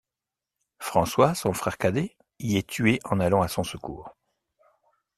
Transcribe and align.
François, 0.79 1.35
son 1.35 1.53
frère 1.53 1.77
cadet, 1.77 2.17
y 2.39 2.57
est 2.57 2.65
tué 2.65 2.97
en 3.03 3.19
allant 3.19 3.43
à 3.43 3.47
son 3.47 3.63
secours. 3.63 4.15